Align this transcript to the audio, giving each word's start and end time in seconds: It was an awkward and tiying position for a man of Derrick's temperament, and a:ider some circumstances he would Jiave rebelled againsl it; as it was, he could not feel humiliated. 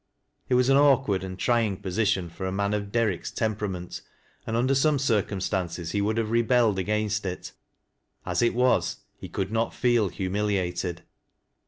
It 0.49 0.55
was 0.55 0.67
an 0.69 0.77
awkward 0.77 1.23
and 1.23 1.37
tiying 1.37 1.79
position 1.79 2.27
for 2.31 2.47
a 2.47 2.51
man 2.51 2.73
of 2.73 2.91
Derrick's 2.91 3.29
temperament, 3.29 4.01
and 4.47 4.55
a:ider 4.57 4.73
some 4.73 4.97
circumstances 4.97 5.91
he 5.91 6.01
would 6.01 6.17
Jiave 6.17 6.31
rebelled 6.31 6.79
againsl 6.79 7.23
it; 7.27 7.51
as 8.25 8.41
it 8.41 8.55
was, 8.55 9.01
he 9.19 9.29
could 9.29 9.51
not 9.51 9.75
feel 9.75 10.09
humiliated. 10.09 11.03